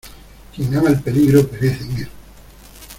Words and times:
¡quien 0.55 0.75
ama 0.75 0.89
el 0.89 0.99
peligro 0.99 1.45
perece 1.47 1.83
en 1.83 1.91
él! 1.97 2.09